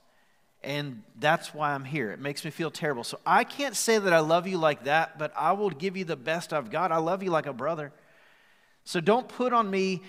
And 0.65 1.03
that's 1.19 1.53
why 1.53 1.73
I'm 1.73 1.85
here. 1.85 2.11
It 2.11 2.19
makes 2.19 2.43
me 2.43 2.49
feel 2.49 2.71
terrible. 2.71 3.03
So 3.03 3.19
I 3.23 3.43
can't 3.43 3.75
say 3.75 3.99
that 3.99 4.11
I 4.11 4.19
love 4.19 4.47
you 4.47 4.57
like 4.57 4.85
that, 4.85 5.19
but 5.19 5.31
I 5.37 5.51
will 5.51 5.69
give 5.69 5.95
you 5.95 6.05
the 6.05 6.15
best 6.15 6.53
I've 6.53 6.71
got. 6.71 6.91
I 6.91 6.97
love 6.97 7.21
you 7.21 7.29
like 7.29 7.45
a 7.45 7.53
brother. 7.53 7.93
So 8.83 8.99
don't 8.99 9.27
put 9.27 9.53
on 9.53 9.69
me 9.69 10.01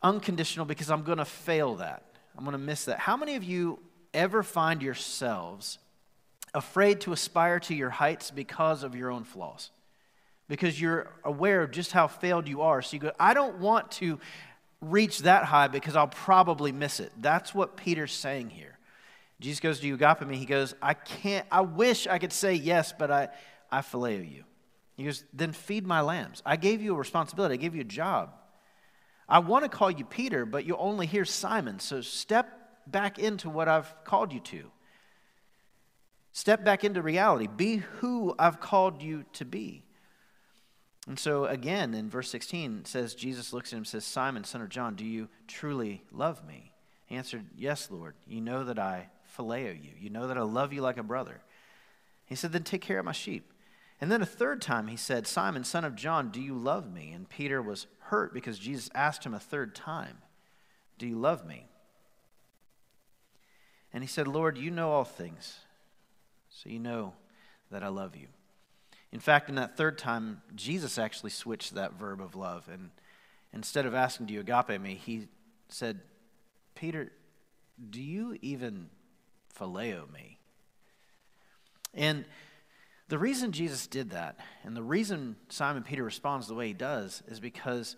unconditional 0.00 0.66
because 0.66 0.88
I'm 0.88 1.02
going 1.02 1.18
to 1.18 1.24
fail 1.24 1.76
that. 1.76 2.04
I'm 2.38 2.44
going 2.44 2.52
to 2.52 2.58
miss 2.58 2.84
that. 2.84 3.00
How 3.00 3.16
many 3.16 3.34
of 3.34 3.42
you 3.42 3.80
ever 4.14 4.44
find 4.44 4.80
yourselves 4.80 5.78
afraid 6.54 7.00
to 7.00 7.12
aspire 7.12 7.58
to 7.60 7.74
your 7.74 7.90
heights 7.90 8.30
because 8.30 8.84
of 8.84 8.94
your 8.94 9.10
own 9.10 9.24
flaws? 9.24 9.70
Because 10.46 10.80
you're 10.80 11.10
aware 11.24 11.60
of 11.60 11.72
just 11.72 11.90
how 11.90 12.06
failed 12.06 12.46
you 12.46 12.62
are. 12.62 12.82
So 12.82 12.94
you 12.94 13.00
go, 13.00 13.12
I 13.18 13.34
don't 13.34 13.58
want 13.58 13.90
to 13.92 14.20
reach 14.80 15.22
that 15.22 15.44
high 15.44 15.66
because 15.66 15.96
I'll 15.96 16.06
probably 16.06 16.70
miss 16.70 17.00
it. 17.00 17.10
That's 17.20 17.52
what 17.52 17.76
Peter's 17.76 18.12
saying 18.12 18.50
here. 18.50 18.71
Jesus 19.42 19.58
goes, 19.58 19.80
Do 19.80 19.88
you 19.88 19.94
agape 19.94 20.26
me? 20.26 20.36
He 20.36 20.46
goes, 20.46 20.74
I 20.80 20.94
can't, 20.94 21.46
I 21.50 21.62
wish 21.62 22.06
I 22.06 22.18
could 22.18 22.32
say 22.32 22.54
yes, 22.54 22.94
but 22.96 23.10
I, 23.10 23.28
I 23.70 23.80
phileo 23.80 24.30
you. 24.30 24.44
He 24.96 25.04
goes, 25.04 25.24
Then 25.32 25.52
feed 25.52 25.84
my 25.84 26.00
lambs. 26.00 26.42
I 26.46 26.56
gave 26.56 26.80
you 26.80 26.94
a 26.94 26.96
responsibility, 26.96 27.54
I 27.54 27.56
gave 27.56 27.74
you 27.74 27.80
a 27.80 27.84
job. 27.84 28.30
I 29.28 29.40
want 29.40 29.64
to 29.64 29.68
call 29.68 29.90
you 29.90 30.04
Peter, 30.04 30.46
but 30.46 30.64
you'll 30.64 30.76
only 30.80 31.06
hear 31.06 31.24
Simon. 31.24 31.80
So 31.80 32.02
step 32.02 32.58
back 32.86 33.18
into 33.18 33.50
what 33.50 33.68
I've 33.68 33.92
called 34.04 34.32
you 34.32 34.40
to. 34.40 34.70
Step 36.32 36.64
back 36.64 36.84
into 36.84 37.02
reality. 37.02 37.48
Be 37.48 37.76
who 37.76 38.34
I've 38.38 38.60
called 38.60 39.02
you 39.02 39.24
to 39.34 39.44
be. 39.44 39.84
And 41.08 41.18
so, 41.18 41.46
again, 41.46 41.94
in 41.94 42.08
verse 42.10 42.30
16, 42.30 42.80
it 42.80 42.86
says, 42.86 43.14
Jesus 43.14 43.52
looks 43.52 43.70
at 43.70 43.76
him 43.76 43.78
and 43.78 43.86
says, 43.86 44.04
Simon, 44.04 44.44
son 44.44 44.62
of 44.62 44.68
John, 44.68 44.94
do 44.94 45.04
you 45.04 45.28
truly 45.48 46.02
love 46.12 46.46
me? 46.46 46.72
He 47.06 47.16
answered, 47.16 47.46
Yes, 47.56 47.90
Lord. 47.90 48.14
You 48.26 48.40
know 48.40 48.64
that 48.64 48.78
I 48.78 49.08
phileo 49.36 49.72
you. 49.72 49.92
You 49.98 50.10
know 50.10 50.26
that 50.26 50.38
I 50.38 50.42
love 50.42 50.72
you 50.72 50.80
like 50.80 50.98
a 50.98 51.02
brother. 51.02 51.40
He 52.24 52.34
said, 52.34 52.52
Then 52.52 52.64
take 52.64 52.80
care 52.80 52.98
of 52.98 53.04
my 53.04 53.12
sheep. 53.12 53.52
And 54.00 54.10
then 54.10 54.22
a 54.22 54.26
third 54.26 54.60
time 54.60 54.88
he 54.88 54.96
said, 54.96 55.26
Simon, 55.26 55.62
son 55.64 55.84
of 55.84 55.94
John, 55.94 56.30
do 56.30 56.40
you 56.40 56.54
love 56.54 56.92
me? 56.92 57.12
And 57.12 57.28
Peter 57.28 57.62
was 57.62 57.86
hurt 58.00 58.34
because 58.34 58.58
Jesus 58.58 58.90
asked 58.94 59.24
him 59.24 59.34
a 59.34 59.38
third 59.38 59.74
time, 59.74 60.18
Do 60.98 61.06
you 61.06 61.16
love 61.16 61.46
me? 61.46 61.66
And 63.92 64.02
he 64.02 64.08
said, 64.08 64.26
Lord, 64.26 64.56
you 64.58 64.70
know 64.70 64.90
all 64.90 65.04
things, 65.04 65.58
so 66.48 66.68
you 66.68 66.78
know 66.78 67.12
that 67.70 67.82
I 67.82 67.88
love 67.88 68.16
you. 68.16 68.28
In 69.12 69.20
fact, 69.20 69.48
in 69.48 69.56
that 69.56 69.76
third 69.76 69.98
time, 69.98 70.40
Jesus 70.54 70.98
actually 70.98 71.30
switched 71.30 71.74
that 71.74 71.92
verb 71.92 72.20
of 72.20 72.34
love. 72.34 72.68
And 72.72 72.90
instead 73.52 73.84
of 73.84 73.94
asking, 73.94 74.26
Do 74.26 74.34
you 74.34 74.40
agape 74.40 74.80
me? 74.80 74.94
he 74.94 75.28
said, 75.68 76.00
Peter, 76.74 77.12
do 77.90 78.00
you 78.00 78.38
even 78.40 78.88
phileo 79.58 80.10
me? 80.12 80.38
And 81.94 82.24
the 83.08 83.18
reason 83.18 83.52
Jesus 83.52 83.86
did 83.86 84.10
that, 84.10 84.38
and 84.64 84.76
the 84.76 84.82
reason 84.82 85.36
Simon 85.48 85.82
Peter 85.82 86.02
responds 86.02 86.48
the 86.48 86.54
way 86.54 86.68
he 86.68 86.72
does, 86.72 87.22
is 87.28 87.40
because 87.40 87.96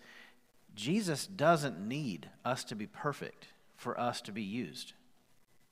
Jesus 0.75 1.25
doesn't 1.25 1.79
need 1.79 2.29
us 2.43 2.63
to 2.65 2.75
be 2.75 2.85
perfect 2.85 3.47
for 3.77 3.99
us 3.99 4.21
to 4.21 4.31
be 4.31 4.41
used. 4.41 4.93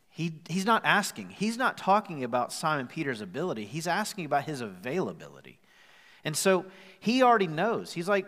He, 0.09 0.39
he's 0.47 0.65
not 0.65 0.85
asking, 0.85 1.31
he's 1.31 1.57
not 1.57 1.77
talking 1.77 2.23
about 2.23 2.53
Simon 2.53 2.87
Peter's 2.87 3.19
ability, 3.19 3.65
he's 3.65 3.87
asking 3.87 4.25
about 4.25 4.45
his 4.45 4.61
availability. 4.61 5.59
And 6.23 6.37
so 6.37 6.65
he 6.99 7.21
already 7.21 7.47
knows. 7.47 7.91
He's 7.91 8.07
like, 8.07 8.27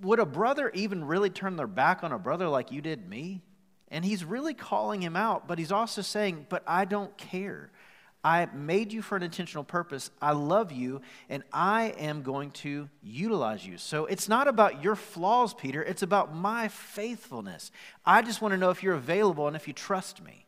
would 0.00 0.20
a 0.20 0.26
brother 0.26 0.70
even 0.72 1.04
really 1.04 1.30
turn 1.30 1.56
their 1.56 1.66
back 1.66 2.02
on 2.02 2.12
a 2.12 2.18
brother 2.18 2.48
like 2.48 2.70
you 2.70 2.80
did 2.80 3.08
me? 3.08 3.42
And 3.96 4.04
he's 4.04 4.26
really 4.26 4.52
calling 4.52 5.00
him 5.00 5.16
out, 5.16 5.48
but 5.48 5.58
he's 5.58 5.72
also 5.72 6.02
saying, 6.02 6.44
But 6.50 6.62
I 6.66 6.84
don't 6.84 7.16
care. 7.16 7.70
I 8.22 8.46
made 8.52 8.92
you 8.92 9.00
for 9.00 9.16
an 9.16 9.22
intentional 9.22 9.64
purpose. 9.64 10.10
I 10.20 10.32
love 10.32 10.70
you, 10.70 11.00
and 11.30 11.42
I 11.50 11.94
am 11.96 12.20
going 12.20 12.50
to 12.50 12.90
utilize 13.02 13.66
you. 13.66 13.78
So 13.78 14.04
it's 14.04 14.28
not 14.28 14.48
about 14.48 14.84
your 14.84 14.96
flaws, 14.96 15.54
Peter. 15.54 15.82
It's 15.82 16.02
about 16.02 16.34
my 16.34 16.68
faithfulness. 16.68 17.70
I 18.04 18.20
just 18.20 18.42
want 18.42 18.52
to 18.52 18.58
know 18.58 18.68
if 18.68 18.82
you're 18.82 18.92
available 18.92 19.46
and 19.46 19.56
if 19.56 19.66
you 19.66 19.72
trust 19.72 20.22
me. 20.22 20.44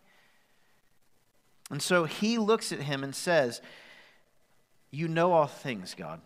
And 1.70 1.80
so 1.80 2.04
he 2.04 2.36
looks 2.36 2.70
at 2.70 2.80
him 2.80 3.02
and 3.02 3.14
says, 3.14 3.62
You 4.90 5.08
know 5.08 5.32
all 5.32 5.46
things, 5.46 5.94
God. 5.96 6.20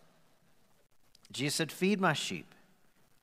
Jesus 1.30 1.54
said, 1.54 1.70
Feed 1.70 2.00
my 2.00 2.14
sheep. 2.14 2.52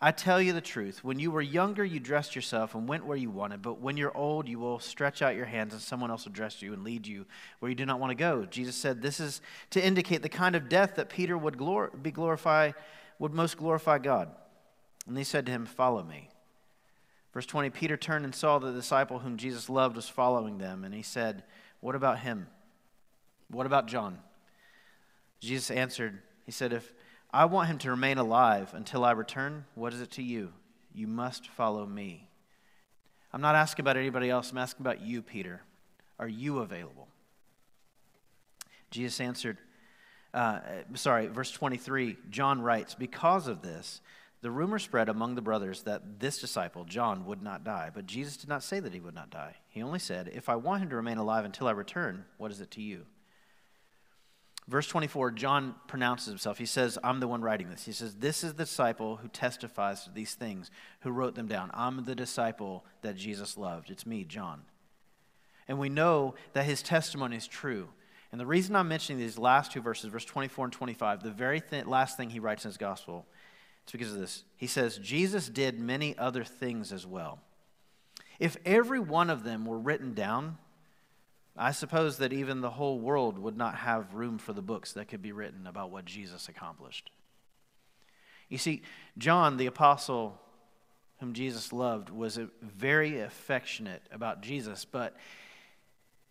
I 0.02 0.12
tell 0.12 0.42
you 0.42 0.54
the 0.54 0.62
truth. 0.62 1.04
When 1.04 1.20
you 1.20 1.30
were 1.30 1.42
younger, 1.42 1.84
you 1.84 2.00
dressed 2.00 2.36
yourself 2.36 2.74
and 2.74 2.88
went 2.88 3.06
where 3.06 3.18
you 3.18 3.30
wanted. 3.30 3.62
But 3.62 3.82
when 3.82 3.98
you're 3.98 4.16
old, 4.16 4.48
you 4.48 4.58
will 4.58 4.80
stretch 4.80 5.22
out 5.22 5.36
your 5.36 5.46
hands 5.46 5.74
and 5.74 5.82
someone 5.82 6.10
else 6.10 6.26
will 6.26 6.32
dress 6.32 6.62
you 6.62 6.72
and 6.72 6.84
lead 6.84 7.06
you 7.06 7.26
where 7.60 7.70
you 7.70 7.76
do 7.76 7.86
not 7.86 8.00
want 8.00 8.12
to 8.12 8.16
go. 8.16 8.46
Jesus 8.46 8.76
said 8.76 9.02
this 9.02 9.20
is 9.20 9.42
to 9.72 9.86
indicate 9.86 10.22
the 10.22 10.30
kind 10.30 10.56
of 10.56 10.70
death 10.70 10.96
that 10.96 11.10
Peter 11.10 11.38
would 11.38 11.58
glor- 11.58 12.02
be 12.02 12.12
glorify, 12.12 12.72
would 13.20 13.34
most 13.34 13.58
glorify 13.58 13.98
God. 13.98 14.30
And 15.06 15.18
he 15.18 15.24
said 15.24 15.46
to 15.48 15.52
him, 15.52 15.66
Follow 15.66 16.04
me. 16.04 16.30
Verse 17.34 17.46
20 17.46 17.70
Peter 17.70 17.98
turned 17.98 18.24
and 18.24 18.34
saw 18.34 18.58
the 18.58 18.72
disciple 18.72 19.20
whom 19.20 19.38
Jesus 19.38 19.70
loved 19.70 19.98
was 19.98 20.08
following 20.08 20.60
them. 20.60 20.86
And 20.86 20.94
he 20.94 21.04
said, 21.04 21.44
what 21.82 21.96
about 21.96 22.20
him? 22.20 22.48
What 23.50 23.66
about 23.66 23.88
John? 23.88 24.20
Jesus 25.40 25.72
answered, 25.72 26.20
He 26.46 26.52
said, 26.52 26.74
If 26.74 26.94
I 27.32 27.46
want 27.46 27.70
him 27.70 27.78
to 27.80 27.92
remain 27.92 28.18
alive 28.18 28.74
until 28.74 29.06
I 29.06 29.12
return, 29.12 29.66
what 29.76 29.94
is 29.94 30.02
it 30.02 30.12
to 30.12 30.24
you? 30.24 30.54
You 30.94 31.08
must 31.08 31.48
follow 31.48 31.86
me. 31.86 32.28
I'm 33.32 33.42
not 33.42 33.56
asking 33.56 33.84
about 33.84 33.98
anybody 33.98 34.30
else, 34.30 34.52
I'm 34.52 34.58
asking 34.58 34.84
about 34.84 35.02
you, 35.02 35.22
Peter. 35.22 35.62
Are 36.18 36.28
you 36.28 36.60
available? 36.60 37.08
Jesus 38.90 39.22
answered, 39.22 39.58
uh, 40.34 40.60
sorry, 40.96 41.28
verse 41.28 41.52
23, 41.52 42.18
John 42.30 42.62
writes, 42.62 42.96
Because 42.96 43.48
of 43.48 43.62
this, 43.62 44.02
the 44.42 44.50
rumor 44.50 44.80
spread 44.80 45.10
among 45.10 45.36
the 45.36 45.42
brothers 45.42 45.84
that 45.84 46.20
this 46.20 46.40
disciple, 46.40 46.86
John, 46.86 47.26
would 47.26 47.42
not 47.42 47.64
die. 47.64 47.92
But 47.94 48.08
Jesus 48.08 48.38
did 48.38 48.50
not 48.50 48.64
say 48.64 48.80
that 48.80 48.94
he 48.94 49.00
would 49.00 49.14
not 49.14 49.30
die. 49.30 49.56
He 49.68 49.84
only 49.84 50.00
said, 50.00 50.32
If 50.34 50.50
I 50.50 50.56
want 50.56 50.82
him 50.82 50.90
to 50.90 50.96
remain 50.96 51.18
alive 51.18 51.46
until 51.46 51.68
I 51.68 51.72
return, 51.72 52.26
what 52.38 52.52
is 52.52 52.62
it 52.62 52.72
to 52.72 52.82
you? 52.82 53.06
Verse 54.70 54.88
24, 54.88 55.32
John 55.32 55.74
pronounces 55.88 56.28
himself. 56.28 56.60
He 56.60 56.68
says, 56.68 57.00
I'm 57.04 57.20
the 57.20 57.28
one 57.28 57.42
writing 57.42 57.72
this. 57.72 57.86
He 57.86 57.92
says, 57.92 58.16
This 58.16 58.44
is 58.44 58.54
the 58.54 58.66
disciple 58.66 59.16
who 59.16 59.28
testifies 59.28 60.04
to 60.04 60.12
these 60.12 60.36
things, 60.36 60.70
who 61.00 61.10
wrote 61.10 61.34
them 61.34 61.48
down. 61.48 61.72
I'm 61.74 62.06
the 62.06 62.14
disciple 62.14 62.86
that 63.02 63.16
Jesus 63.16 63.58
loved. 63.58 63.90
It's 63.90 64.06
me, 64.06 64.24
John. 64.26 64.62
And 65.68 65.80
we 65.80 65.90
know 65.90 66.36
that 66.54 66.66
his 66.66 66.84
testimony 66.84 67.36
is 67.36 67.48
true. 67.48 67.90
And 68.32 68.40
the 68.40 68.46
reason 68.46 68.76
I'm 68.76 68.88
mentioning 68.88 69.20
these 69.20 69.40
last 69.40 69.72
two 69.72 69.82
verses, 69.82 70.12
verse 70.12 70.26
24 70.26 70.66
and 70.66 70.74
25, 70.74 71.24
the 71.24 71.32
very 71.32 71.62
th- 71.62 71.88
last 71.88 72.16
thing 72.16 72.30
he 72.30 72.40
writes 72.40 72.64
in 72.64 72.70
his 72.70 72.78
gospel, 72.78 73.26
it's 73.82 73.92
because 73.92 74.14
of 74.14 74.20
this. 74.20 74.44
He 74.56 74.68
says, 74.68 75.00
Jesus 75.00 75.50
did 75.50 75.80
many 75.80 76.16
other 76.16 76.44
things 76.44 76.94
as 76.94 77.08
well. 77.08 77.40
If 78.40 78.56
every 78.66 79.00
one 79.00 79.32
of 79.32 79.44
them 79.44 79.66
were 79.66 79.80
written 79.80 80.14
down, 80.14 80.60
I 81.60 81.72
suppose 81.72 82.18
that 82.18 82.32
even 82.32 82.62
the 82.62 82.70
whole 82.70 83.00
world 83.00 83.38
would 83.38 83.58
not 83.58 83.76
have 83.76 84.14
room 84.14 84.38
for 84.38 84.54
the 84.54 84.62
books 84.62 84.94
that 84.94 85.10
could 85.10 85.22
be 85.22 85.34
written 85.34 85.68
about 85.68 85.92
what 85.92 86.06
Jesus 86.06 86.48
accomplished. 86.48 87.12
You 88.48 88.58
see, 88.58 88.82
John, 89.18 89.58
the 89.58 89.66
apostle 89.66 90.40
whom 91.20 91.34
Jesus 91.34 91.74
loved, 91.74 92.10
was 92.10 92.40
very 92.62 93.20
affectionate 93.20 94.02
about 94.10 94.42
Jesus, 94.42 94.86
but 94.86 95.18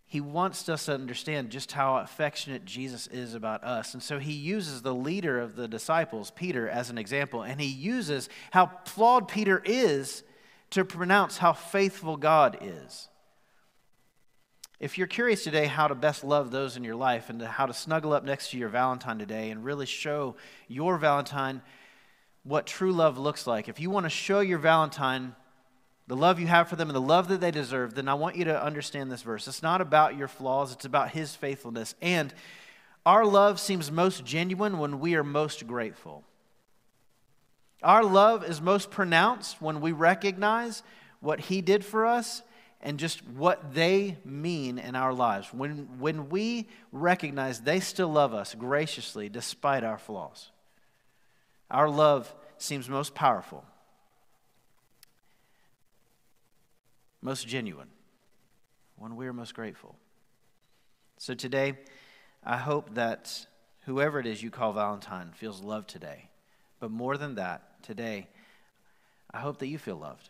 he 0.06 0.22
wants 0.22 0.66
us 0.70 0.86
to 0.86 0.94
understand 0.94 1.50
just 1.50 1.72
how 1.72 1.98
affectionate 1.98 2.64
Jesus 2.64 3.06
is 3.08 3.34
about 3.34 3.62
us. 3.62 3.92
And 3.92 4.02
so 4.02 4.18
he 4.18 4.32
uses 4.32 4.80
the 4.80 4.94
leader 4.94 5.38
of 5.38 5.56
the 5.56 5.68
disciples, 5.68 6.30
Peter, 6.30 6.66
as 6.66 6.88
an 6.88 6.96
example, 6.96 7.42
and 7.42 7.60
he 7.60 7.66
uses 7.66 8.30
how 8.50 8.70
flawed 8.86 9.28
Peter 9.28 9.62
is 9.62 10.22
to 10.70 10.86
pronounce 10.86 11.36
how 11.36 11.52
faithful 11.52 12.16
God 12.16 12.56
is. 12.62 13.08
If 14.80 14.96
you're 14.96 15.08
curious 15.08 15.42
today 15.42 15.66
how 15.66 15.88
to 15.88 15.94
best 15.96 16.22
love 16.22 16.52
those 16.52 16.76
in 16.76 16.84
your 16.84 16.94
life 16.94 17.30
and 17.30 17.42
how 17.42 17.66
to 17.66 17.74
snuggle 17.74 18.12
up 18.12 18.22
next 18.22 18.50
to 18.50 18.58
your 18.58 18.68
Valentine 18.68 19.18
today 19.18 19.50
and 19.50 19.64
really 19.64 19.86
show 19.86 20.36
your 20.68 20.98
Valentine 20.98 21.62
what 22.44 22.64
true 22.64 22.92
love 22.92 23.18
looks 23.18 23.44
like, 23.44 23.68
if 23.68 23.80
you 23.80 23.90
want 23.90 24.06
to 24.06 24.10
show 24.10 24.38
your 24.38 24.58
Valentine 24.58 25.34
the 26.06 26.14
love 26.14 26.38
you 26.38 26.46
have 26.46 26.68
for 26.68 26.76
them 26.76 26.88
and 26.88 26.94
the 26.94 27.00
love 27.00 27.26
that 27.26 27.40
they 27.40 27.50
deserve, 27.50 27.94
then 27.94 28.08
I 28.08 28.14
want 28.14 28.36
you 28.36 28.44
to 28.44 28.62
understand 28.64 29.10
this 29.10 29.22
verse. 29.22 29.48
It's 29.48 29.64
not 29.64 29.80
about 29.80 30.16
your 30.16 30.28
flaws, 30.28 30.72
it's 30.72 30.84
about 30.84 31.10
His 31.10 31.34
faithfulness. 31.34 31.96
And 32.00 32.32
our 33.04 33.26
love 33.26 33.58
seems 33.58 33.90
most 33.90 34.24
genuine 34.24 34.78
when 34.78 35.00
we 35.00 35.16
are 35.16 35.24
most 35.24 35.66
grateful. 35.66 36.22
Our 37.82 38.04
love 38.04 38.44
is 38.44 38.60
most 38.60 38.92
pronounced 38.92 39.60
when 39.60 39.80
we 39.80 39.90
recognize 39.90 40.84
what 41.18 41.40
He 41.40 41.62
did 41.62 41.84
for 41.84 42.06
us 42.06 42.42
and 42.80 42.98
just 42.98 43.26
what 43.26 43.74
they 43.74 44.16
mean 44.24 44.78
in 44.78 44.94
our 44.94 45.12
lives. 45.12 45.52
When, 45.52 45.98
when 45.98 46.28
we 46.28 46.68
recognize 46.92 47.60
they 47.60 47.80
still 47.80 48.08
love 48.08 48.34
us 48.34 48.54
graciously 48.54 49.28
despite 49.28 49.84
our 49.84 49.98
flaws, 49.98 50.50
our 51.70 51.88
love 51.88 52.32
seems 52.56 52.88
most 52.88 53.14
powerful. 53.14 53.64
most 57.20 57.46
genuine, 57.46 57.88
when 58.96 59.16
we 59.16 59.26
are 59.26 59.32
most 59.32 59.54
grateful. 59.54 59.96
So 61.18 61.34
today, 61.34 61.74
I 62.44 62.56
hope 62.56 62.94
that 62.94 63.46
whoever 63.86 64.20
it 64.20 64.26
is 64.26 64.42
you 64.42 64.50
call 64.50 64.72
Valentine 64.72 65.32
feels 65.34 65.60
loved 65.60 65.88
today. 65.88 66.28
But 66.80 66.90
more 66.90 67.16
than 67.16 67.34
that, 67.34 67.82
today, 67.82 68.28
I 69.30 69.40
hope 69.40 69.58
that 69.58 69.66
you 69.66 69.78
feel 69.78 69.96
loved. 69.96 70.28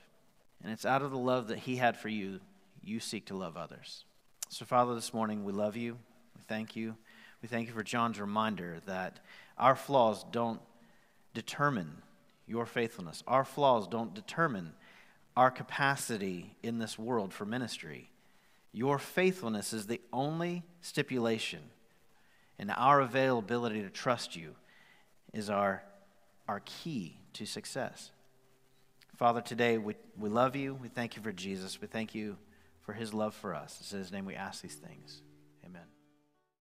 And 0.63 0.73
it's 0.73 0.85
out 0.85 1.03
of 1.03 1.11
the 1.11 1.19
love 1.19 1.49
that 1.49 1.59
He 1.59 1.77
had 1.77 1.97
for 1.97 2.09
you, 2.09 2.41
you 2.83 3.01
seek 3.01 3.27
to 3.27 3.37
love 3.37 3.57
others. 3.57 4.05
So, 4.49 4.65
Father, 4.65 4.95
this 4.95 5.13
morning, 5.13 5.45
we 5.45 5.53
love 5.53 5.77
you. 5.77 5.99
We 6.37 6.43
thank 6.49 6.75
you. 6.75 6.97
We 7.43 7.49
thank 7.49 7.69
you 7.69 7.75
for 7.75 7.83
John's 7.83 8.21
reminder 8.21 8.79
that 8.87 9.21
our 9.57 9.77
flaws 9.77 10.25
don't 10.31 10.61
determine 11.35 12.03
your 12.47 12.67
faithfulness. 12.67 13.23
Our 13.27 13.45
flaws 13.45 13.87
don't 13.87 14.15
determine 14.15 14.73
our 15.37 15.51
capacity 15.51 16.57
in 16.63 16.79
this 16.79 16.99
world 16.99 17.33
for 17.33 17.45
ministry. 17.45 18.11
Your 18.73 18.99
faithfulness 18.99 19.73
is 19.73 19.87
the 19.87 20.01
only 20.13 20.65
stipulation 20.81 21.61
and 22.59 22.73
our 22.77 23.01
availability 23.01 23.83
to 23.83 23.91
trust 23.91 24.35
you 24.35 24.55
is 25.33 25.49
our, 25.49 25.83
our 26.49 26.61
key 26.65 27.19
to 27.35 27.47
success. 27.47 28.11
Father, 29.19 29.41
today 29.41 29.79
we, 29.79 29.97
we 30.17 30.29
love 30.29 30.55
you. 30.55 30.75
We 30.75 30.87
thank 30.87 31.17
you 31.17 31.23
for 31.23 31.33
Jesus. 31.33 31.81
We 31.81 31.89
thank 31.89 32.15
you 32.15 32.37
for 32.83 32.93
his 32.93 33.13
love 33.13 33.35
for 33.35 33.53
us. 33.53 33.77
It's 33.81 33.93
in 33.93 33.99
his 33.99 34.13
name 34.13 34.25
we 34.25 34.37
ask 34.37 34.63
these 34.63 34.77
things. 34.77 35.23